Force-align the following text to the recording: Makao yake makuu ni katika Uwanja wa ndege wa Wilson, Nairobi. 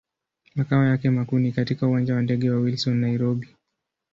Makao 0.55 0.85
yake 0.85 1.09
makuu 1.09 1.39
ni 1.39 1.51
katika 1.51 1.87
Uwanja 1.87 2.15
wa 2.15 2.21
ndege 2.21 2.49
wa 2.49 2.59
Wilson, 2.59 2.97
Nairobi. 2.97 3.47